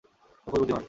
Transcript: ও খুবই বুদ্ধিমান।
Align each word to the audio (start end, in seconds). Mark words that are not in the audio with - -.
ও 0.01 0.07
খুবই 0.47 0.59
বুদ্ধিমান। 0.61 0.79